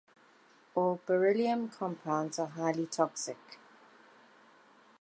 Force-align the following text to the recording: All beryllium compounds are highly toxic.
All 0.73 0.99
beryllium 1.05 1.69
compounds 1.69 2.39
are 2.39 2.47
highly 2.47 2.87
toxic. 2.87 3.37